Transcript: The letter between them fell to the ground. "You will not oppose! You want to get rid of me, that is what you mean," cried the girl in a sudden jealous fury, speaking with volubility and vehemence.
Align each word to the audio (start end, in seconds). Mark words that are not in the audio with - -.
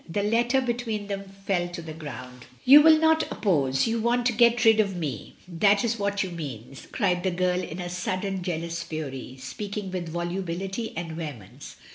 The 0.09 0.23
letter 0.23 0.61
between 0.61 1.05
them 1.09 1.31
fell 1.45 1.67
to 1.67 1.79
the 1.79 1.93
ground. 1.93 2.45
"You 2.65 2.81
will 2.81 2.97
not 2.97 3.31
oppose! 3.31 3.85
You 3.85 4.01
want 4.01 4.25
to 4.25 4.33
get 4.33 4.65
rid 4.65 4.79
of 4.79 4.95
me, 4.95 5.35
that 5.47 5.83
is 5.83 5.99
what 5.99 6.23
you 6.23 6.31
mean," 6.31 6.75
cried 6.91 7.21
the 7.21 7.29
girl 7.29 7.61
in 7.61 7.79
a 7.79 7.87
sudden 7.87 8.41
jealous 8.41 8.81
fury, 8.81 9.37
speaking 9.39 9.91
with 9.91 10.09
volubility 10.09 10.91
and 10.97 11.11
vehemence. 11.11 11.75